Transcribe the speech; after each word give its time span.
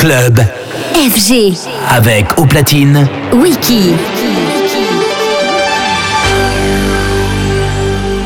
Club 0.00 0.40
FG. 0.94 1.52
Avec 1.90 2.38
au 2.38 2.46
platine 2.46 3.06
Wiki. 3.34 3.92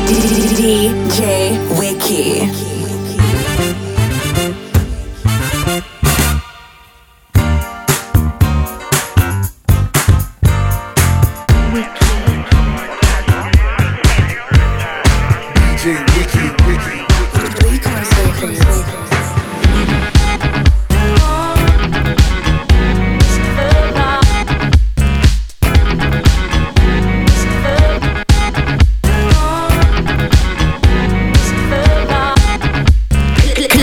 DJ 0.07 1.34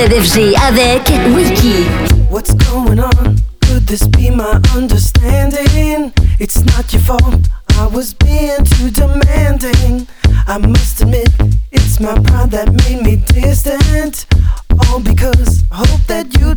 Avec 0.04 1.08
Wiki. 1.32 1.86
What's 2.28 2.54
going 2.54 2.98
on? 2.98 3.36
Could 3.60 3.86
this 3.86 4.04
be 4.08 4.30
my 4.30 4.60
understanding? 4.74 6.12
It's 6.40 6.64
not 6.64 6.92
your 6.92 7.02
fault. 7.02 7.46
I 7.78 7.86
was 7.86 8.12
being 8.12 8.64
too 8.64 8.90
demanding. 8.90 10.08
I 10.48 10.58
must 10.58 11.02
admit, 11.02 11.28
it's 11.70 12.00
my 12.00 12.14
pride 12.14 12.50
that 12.50 12.72
made 12.82 13.04
me 13.04 13.22
distant. 13.26 14.26
All 14.88 14.98
because 14.98 15.62
I 15.70 15.76
hope 15.76 16.04
that 16.08 16.36
you'd 16.36 16.51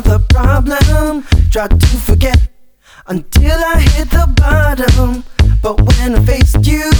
the 0.00 0.18
problem. 0.28 1.24
Tried 1.50 1.78
to 1.78 1.86
forget 1.86 2.38
until 3.06 3.58
I 3.58 3.80
hit 3.80 4.10
the 4.10 4.26
bottom. 4.36 5.24
But 5.62 5.80
when 5.80 6.16
I 6.16 6.24
faced 6.24 6.66
you 6.66 6.90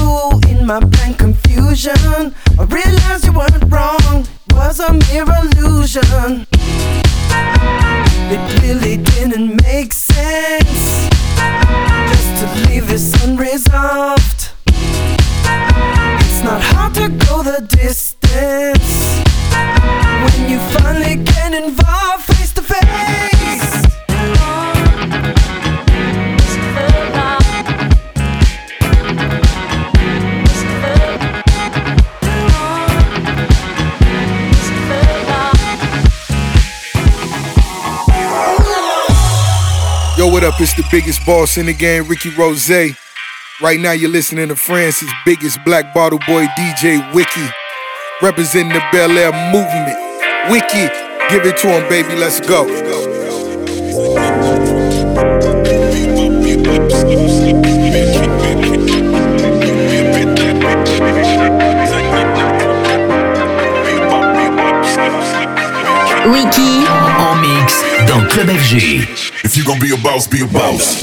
in 0.49 0.67
my 0.67 0.81
blank 0.81 1.19
confusion, 1.19 2.34
I 2.59 2.65
realized 2.65 3.25
you 3.25 3.33
weren't 3.33 3.65
wrong. 3.73 4.27
It 4.47 4.55
was 4.55 4.81
a 4.81 4.93
mere 4.93 5.27
illusion. 5.43 6.47
It 8.34 8.62
really 8.62 8.97
didn't 8.99 9.62
make 9.62 9.93
sense 9.93 11.09
just 12.11 12.31
to 12.41 12.69
leave 12.69 12.89
this 12.89 13.25
unresolved. 13.25 14.50
It's 14.66 16.43
not 16.45 16.61
hard 16.62 16.95
to 16.95 17.09
go 17.27 17.43
the 17.43 17.66
distance 17.69 19.31
what 40.42 40.54
up? 40.54 40.60
It's 40.60 40.75
the 40.75 40.84
biggest 40.91 41.25
boss 41.25 41.56
in 41.56 41.66
the 41.66 41.72
game, 41.72 42.08
Rick 42.08 42.25
Ross. 42.36 42.69
Right 43.60 43.78
now, 43.78 43.92
you're 43.92 44.10
listening 44.10 44.48
to 44.48 44.56
France's 44.56 45.12
biggest 45.25 45.64
black 45.64 45.94
bottle 45.94 46.19
boy, 46.26 46.47
DJ 46.58 47.14
Wiki, 47.14 47.47
representing 48.20 48.72
the 48.72 48.80
Belaire 48.91 49.32
movement. 49.53 49.97
Wiki, 50.50 50.88
give 51.30 51.47
it 51.47 51.56
to 51.58 51.69
him, 51.69 51.88
baby. 51.88 52.16
Let's 52.16 52.41
go. 52.41 52.66
Dans 68.06 68.26
Club 68.28 68.48
FG. 68.48 69.06
If 69.44 69.56
you 69.56 69.64
gonna. 69.64 69.82
Be 69.82 69.92
a 69.92 69.97
boss, 69.97 70.28
be 70.28 70.42
a 70.42 70.47
boss. 70.47 71.00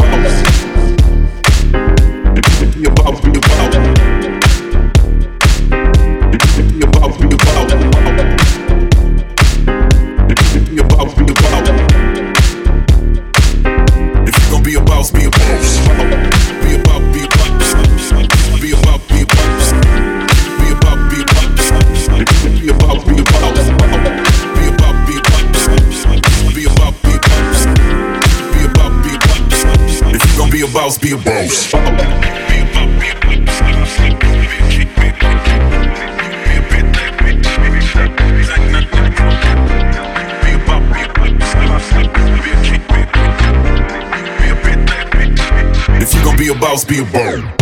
Be 46.90 46.98
a 46.98 47.06
boss, 47.06 47.59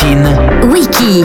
avec 0.00 0.70
Wiki. 0.70 1.24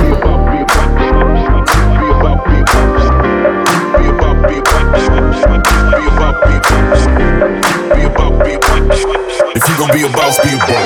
If 9.56 9.70
you 9.70 9.78
gonna 9.78 9.94
be 9.94 10.04
a 10.04 10.10
boss, 10.10 10.40
be 10.44 10.50
a 10.54 10.58
boss. 10.58 10.83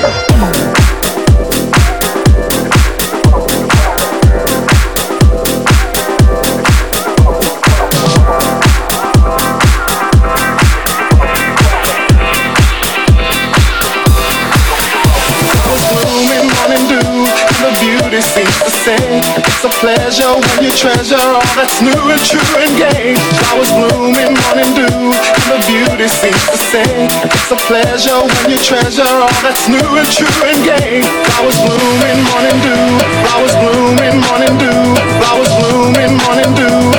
Pleasure 19.80 20.34
when 20.34 20.64
you 20.66 20.72
treasure 20.74 21.22
all 21.22 21.42
that's 21.54 21.78
new 21.80 21.94
and 21.94 22.22
true 22.26 22.42
and 22.58 22.74
gay 22.74 23.14
Flowers 23.46 23.70
blooming, 23.78 24.34
morning 24.42 24.70
dew 24.74 25.14
And 25.14 25.46
the 25.54 25.58
beauty 25.70 26.08
seems 26.10 26.42
to 26.50 26.58
say 26.58 27.06
It's 27.06 27.50
a 27.50 27.58
pleasure 27.70 28.18
when 28.18 28.50
you 28.50 28.58
treasure 28.58 29.06
all 29.06 29.30
that's 29.42 29.68
new 29.70 29.78
and 29.78 30.08
true 30.10 30.38
and 30.50 30.60
gay 30.66 31.02
Flowers 31.30 31.58
blooming, 31.62 32.18
morning 32.26 32.58
dew. 32.58 32.86
Flowers 33.22 33.54
blooming, 33.62 34.16
morning 34.26 34.54
dew. 34.58 34.82
Flowers 35.22 35.52
bloom 35.62 35.94
in 35.94 36.12
morning 36.26 36.52
dew 36.58 36.97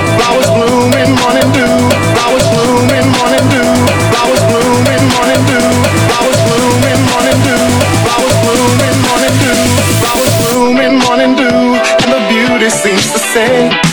say 13.34 13.89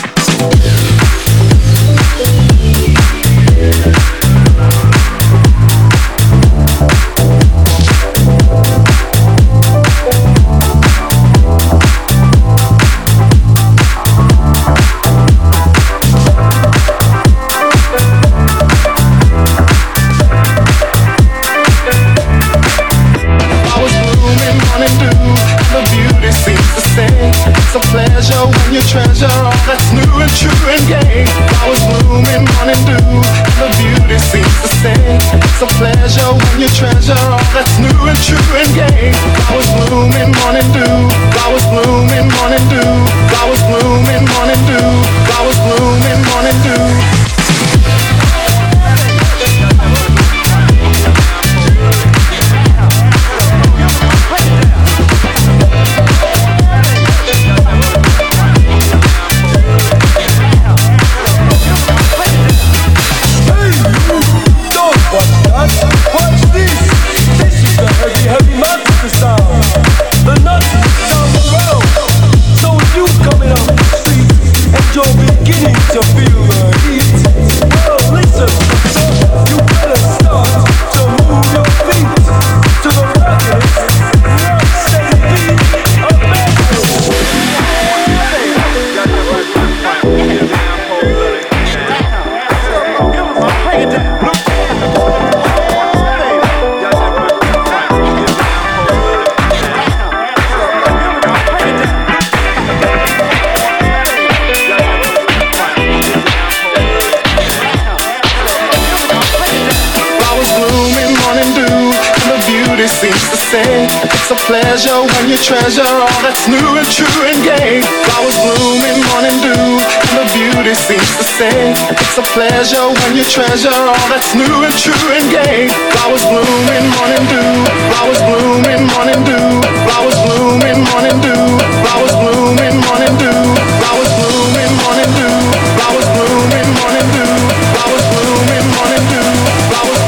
all 115.97 116.21
that's 116.21 116.45
new 116.45 116.77
and 116.77 116.85
true 116.93 117.09
and 117.25 117.41
gay 117.41 117.81
Flowers 118.05 118.37
bloom 118.45 118.85
in 118.85 119.01
morning 119.09 119.33
dew 119.41 119.81
And 119.81 120.13
the 120.21 120.29
beauty 120.35 120.75
seems 120.77 121.09
to 121.17 121.25
say 121.25 121.73
It's 121.73 122.17
a 122.17 122.21
pleasure 122.37 122.85
when 122.85 123.17
you 123.17 123.25
treasure 123.25 123.73
all 123.73 123.97
that's 124.05 124.35
new 124.37 124.61
and 124.61 124.75
true 124.77 125.09
and 125.09 125.25
gay 125.33 125.73
Flowers 125.93 126.21
bloom 126.29 126.65
in 126.69 126.85
morning 126.97 127.25
dew 127.29 127.49
Flowers 127.89 128.21
bloom 128.29 128.65
in 128.69 128.85
morning 128.93 129.21
dew 129.25 129.41
Flowers 129.89 130.17
bloom 130.21 130.61
in 130.69 130.85
morning 130.85 131.17
dew 131.25 131.41
Flowers 131.81 132.13
bloom 132.21 132.57
in 132.61 132.77
morning 132.85 133.17
dew 133.17 133.33
Flowers 133.81 134.13
bloom 134.21 134.53
in 134.61 134.69
morning 134.85 135.09
dew 135.17 135.33
Flowers 135.81 136.05
bloom 136.13 136.53
in 136.53 136.69
morning 136.77 137.07
dew 137.13 137.25
Flowers 137.73 138.05
bloom 138.13 138.49
in 138.53 138.65
morning 138.77 139.01
dew 139.09 139.25
Flowers 139.73 140.05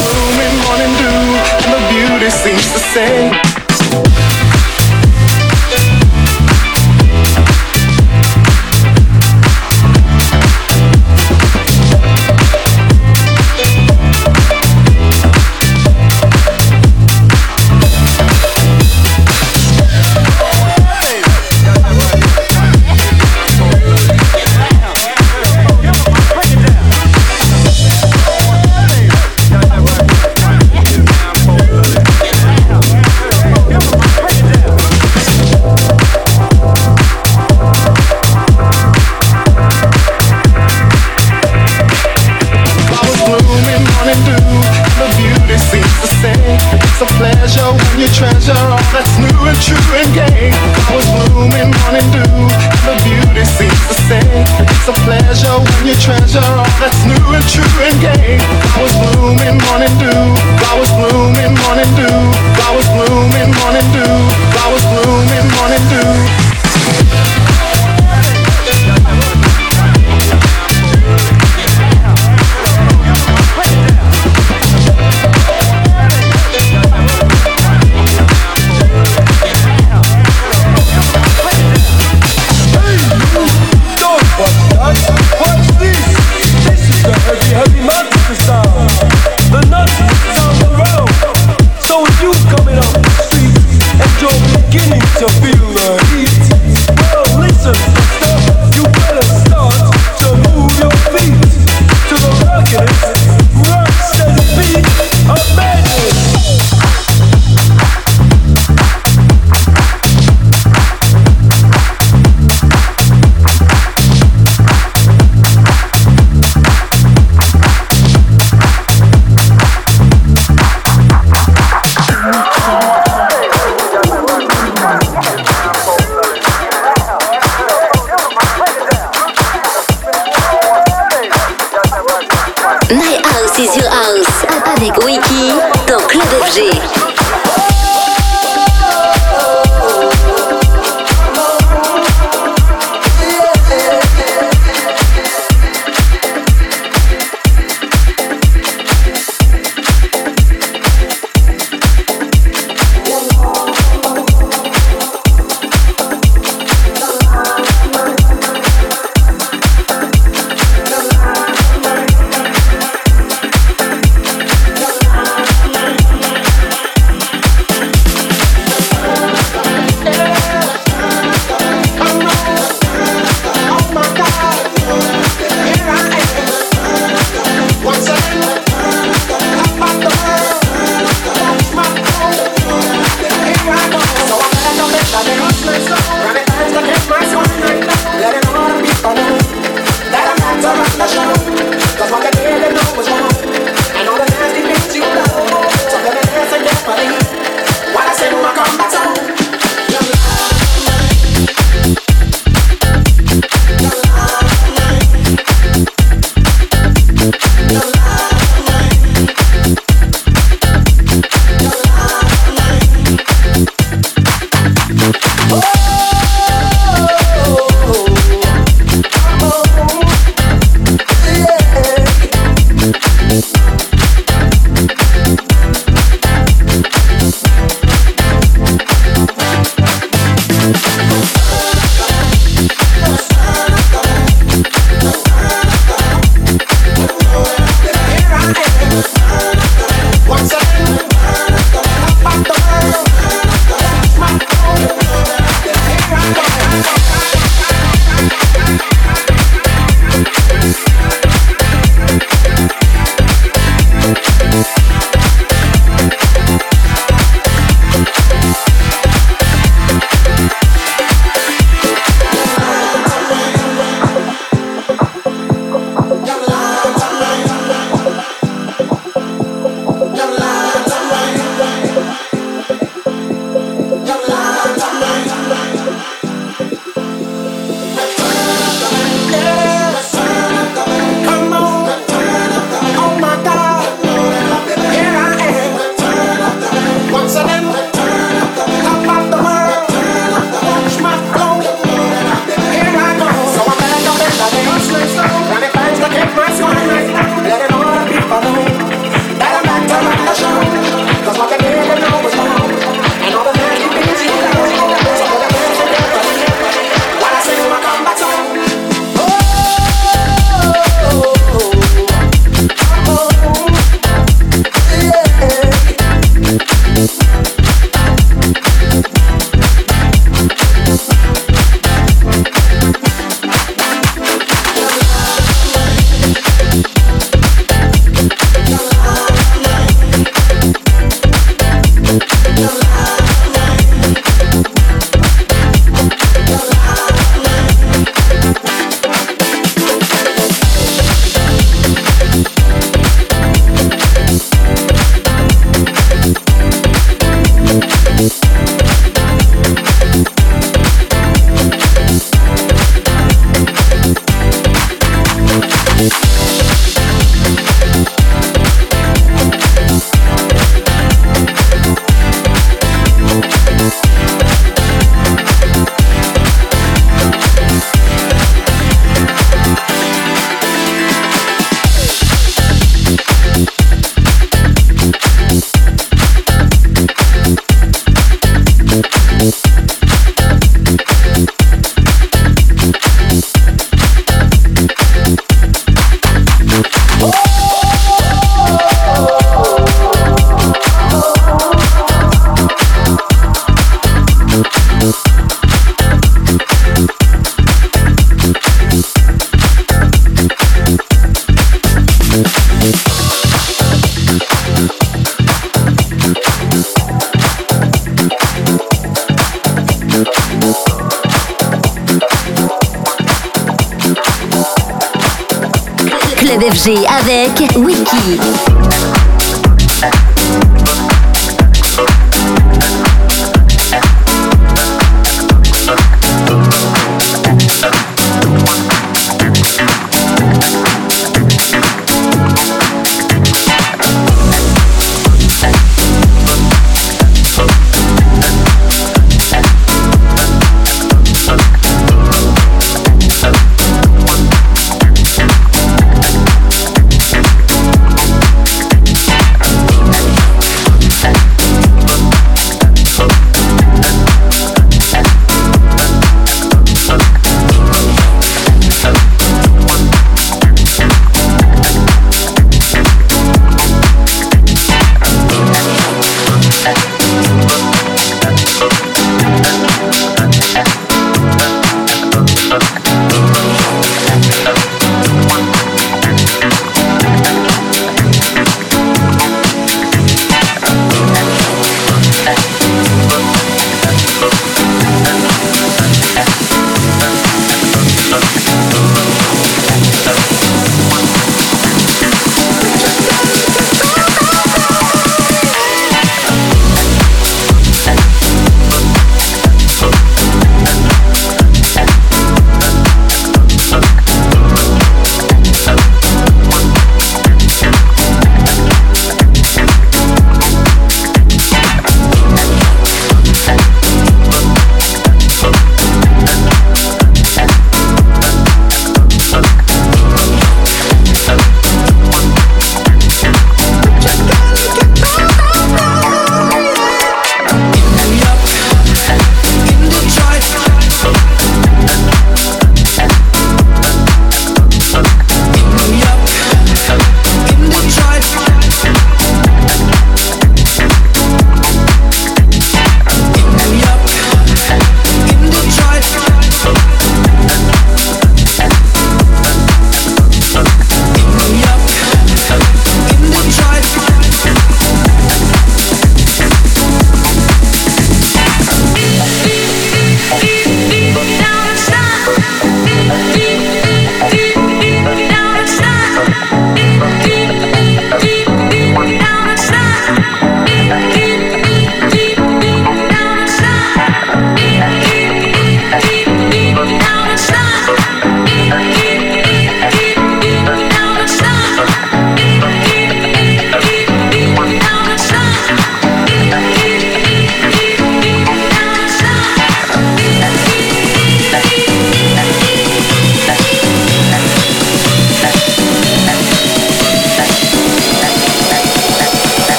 bloom 0.00 0.36
in 0.40 0.54
morning 0.64 0.92
dew 0.96 1.20
And 1.60 1.70
the 1.76 1.82
beauty 1.92 2.32
seems 2.32 2.64
to 2.72 2.80
say 2.96 3.51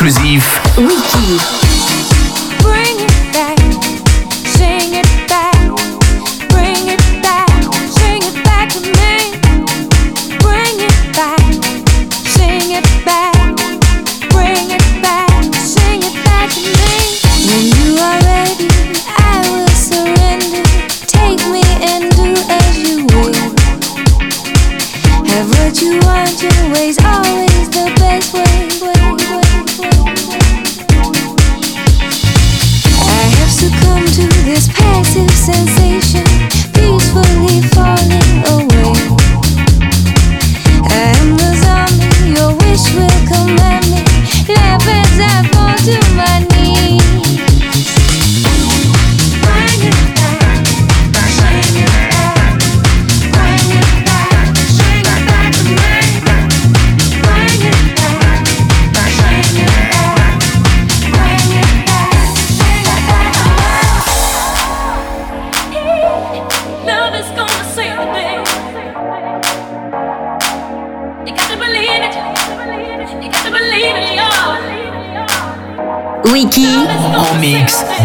exclusif. 0.00 0.60
Wiki. 0.78 1.69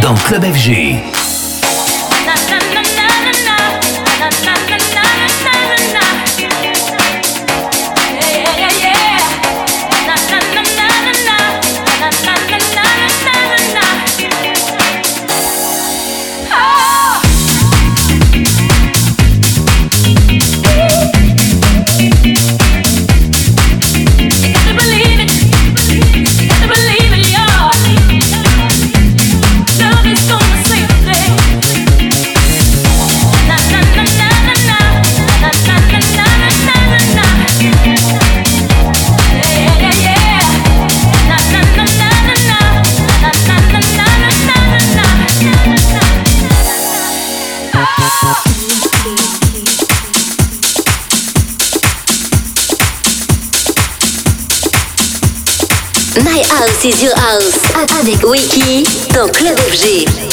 dans 0.05 0.13
Club 0.13 0.43
FG. 0.43 1.24
Césure 56.91 57.15
House 57.17 57.55
avec 57.99 58.23
Wiki 58.27 58.83
dans 59.11 59.27
Club 59.29 59.57
FG. 59.57 60.24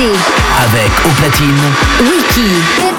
Avec 0.00 0.92
au 1.04 1.08
platine. 1.20 1.58
Wiki. 2.02 2.97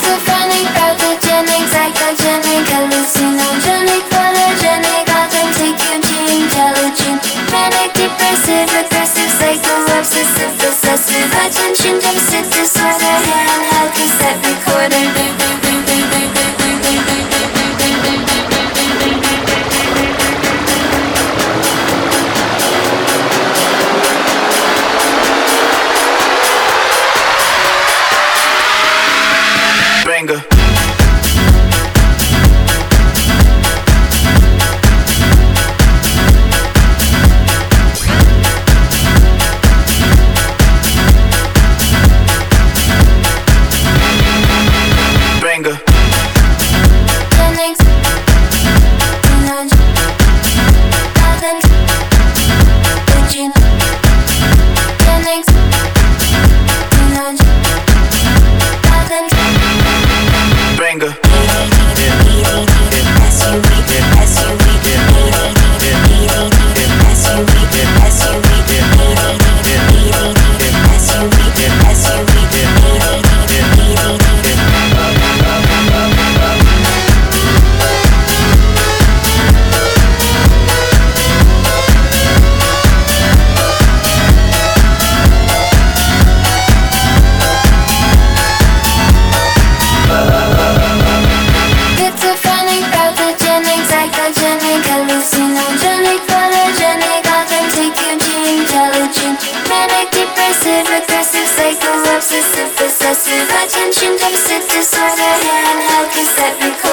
attention 103.63 104.15
deficit 104.15 104.63
disorder 104.69 105.33
and 105.67 105.79
how 105.83 106.07
can 106.11 106.25
set 106.35 106.53
me 106.61 106.71
be 106.81 106.88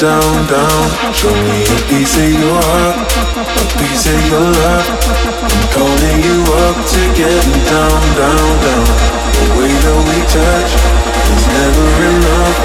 down, 0.00 0.48
down. 0.48 1.12
Show 1.12 1.28
me 1.28 1.60
a 1.60 1.78
piece 1.84 2.16
of 2.16 2.32
your 2.32 2.56
heart, 2.56 3.04
a 3.04 3.66
piece 3.76 4.08
of 4.08 4.16
your 4.32 4.48
love. 4.48 4.88
I'm 5.44 5.66
calling 5.76 6.18
you 6.24 6.40
up 6.64 6.76
to 6.88 7.02
get 7.12 7.44
down, 7.68 8.00
down, 8.16 8.48
down. 8.64 8.86
The 9.36 9.46
way 9.60 9.68
that 9.68 10.00
we 10.08 10.18
touch 10.32 10.72
is 11.36 11.44
never 11.52 11.84
enough. 12.16 12.56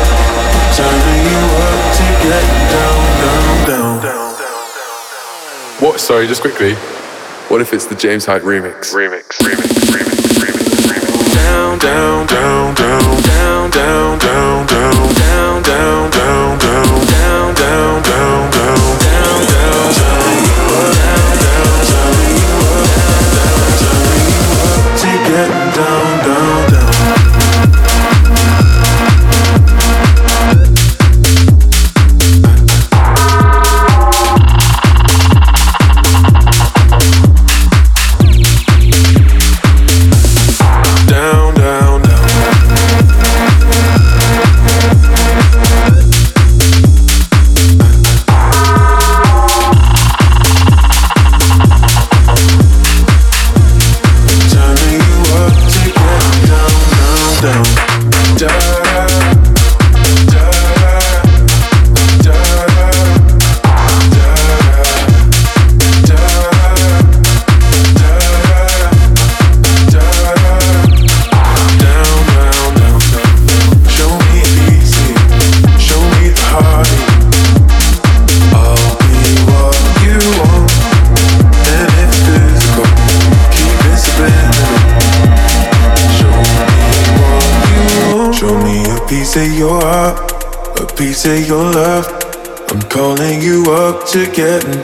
I'm 0.48 0.72
turning 0.80 1.24
you 1.28 1.44
up 1.60 1.82
to 2.00 2.06
get 2.24 2.46
down, 2.72 3.04
down, 3.68 3.94
down. 4.00 4.36
What? 5.84 6.00
Sorry, 6.00 6.28
just 6.28 6.40
quickly. 6.40 6.76
What 7.52 7.60
if 7.60 7.74
it's 7.74 7.86
the 7.86 7.96
James 7.96 8.26
Hype 8.26 8.44
remix? 8.44 8.96
Remix, 8.96 9.44
remix, 9.44 9.76
remix, 9.92 10.40
remix, 10.40 10.72
remix. 10.88 11.36
Down, 11.36 11.80
down, 11.80 12.28
down, 12.28 12.76
down. 12.76 13.25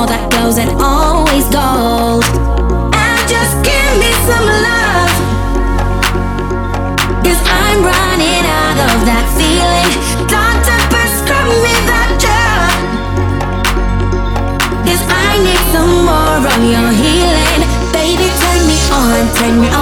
all 0.00 0.06
that 0.06 0.32
glows 0.32 0.56
and 0.56 0.70
always 0.80 1.44
gold. 1.52 2.24
And 2.96 3.20
just 3.28 3.52
give 3.60 3.92
me 4.00 4.08
some 4.24 4.48
love. 4.48 5.12
i 7.20 7.52
I'm 7.68 7.84
running 7.84 8.44
out 8.64 8.78
of 8.88 8.96
that 9.04 9.26
feeling. 9.36 9.92
Doctor, 10.24 10.76
prescribe 10.88 11.52
me 11.64 11.74
that 11.90 12.10
drug. 12.16 12.72
Cause 14.88 15.02
I 15.04 15.36
need 15.44 15.64
some 15.68 15.92
more 16.08 16.48
of 16.48 16.62
your 16.64 16.90
healing. 16.96 17.60
Baby, 17.92 18.28
turn 18.40 18.60
me 18.64 18.78
on, 18.96 19.20
turn 19.36 19.54
me 19.60 19.68
on. 19.68 19.79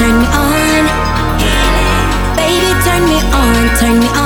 turn 0.00 0.18
me 0.18 0.26
on. 0.32 0.84
Baby, 2.36 2.70
turn 2.84 3.02
me 3.04 3.18
on, 3.36 3.76
turn 3.76 4.00
me 4.00 4.08
on. 4.08 4.19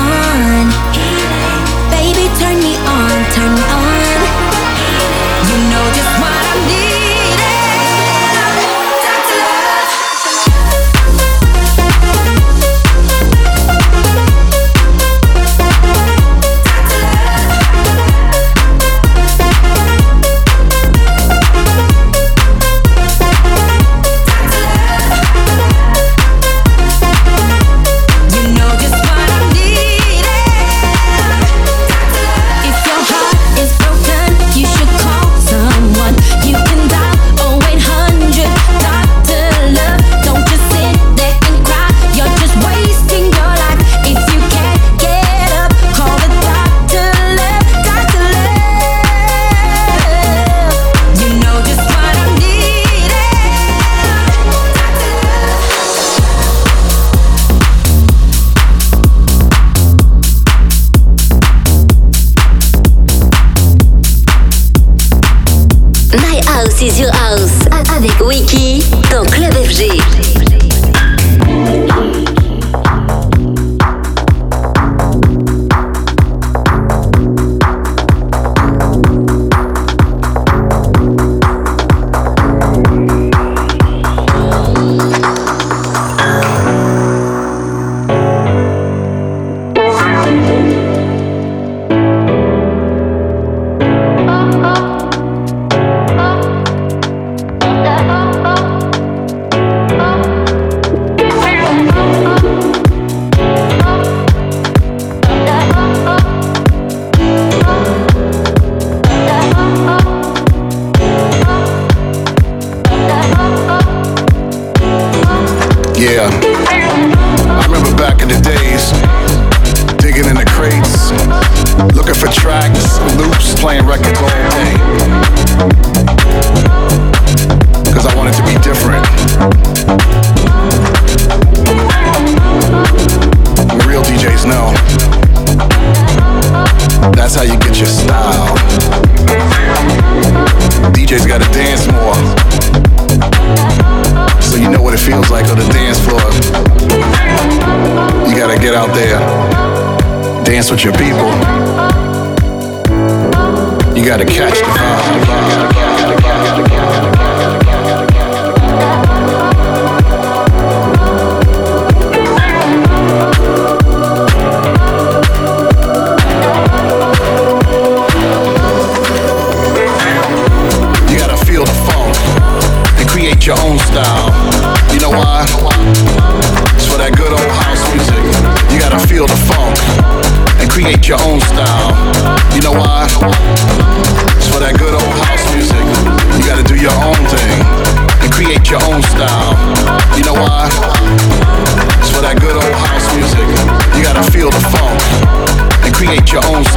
create 196.15 196.33
your 196.33 196.45
own 196.47 196.74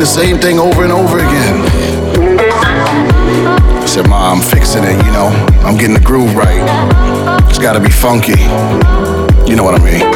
the 0.00 0.06
same 0.06 0.38
thing 0.38 0.58
over 0.58 0.82
and 0.82 0.90
over 0.90 1.18
again. 1.18 1.60
I 3.82 3.86
said, 3.86 4.08
Ma, 4.08 4.32
I'm 4.32 4.40
fixing 4.40 4.82
it, 4.82 4.96
you 5.04 5.12
know. 5.12 5.28
I'm 5.62 5.76
getting 5.76 5.94
the 5.94 6.00
groove 6.00 6.34
right. 6.34 6.62
It's 7.50 7.58
gotta 7.58 7.80
be 7.80 7.90
funky. 7.90 8.40
You 9.48 9.56
know 9.56 9.64
what 9.64 9.78
I 9.78 9.84
mean? 9.84 10.09